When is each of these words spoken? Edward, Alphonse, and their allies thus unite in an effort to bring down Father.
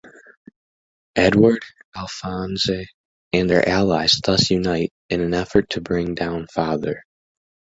Edward, 1.15 1.63
Alphonse, 1.95 2.71
and 3.33 3.47
their 3.47 3.69
allies 3.69 4.19
thus 4.25 4.49
unite 4.49 4.91
in 5.11 5.21
an 5.21 5.35
effort 5.35 5.69
to 5.69 5.79
bring 5.81 6.15
down 6.15 6.47
Father. 6.47 7.03